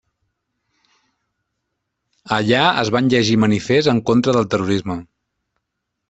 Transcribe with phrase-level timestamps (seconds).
[2.37, 4.97] Allà es van llegir manifests en contra del terrorisme.